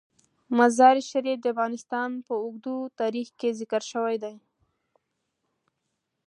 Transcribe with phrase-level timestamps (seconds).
[0.57, 4.35] مزارشریف د افغانستان په اوږده تاریخ کې ذکر شوی دی.